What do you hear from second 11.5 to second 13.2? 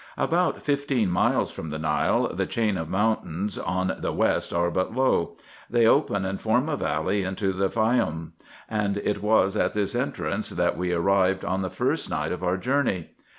the first night of our journey.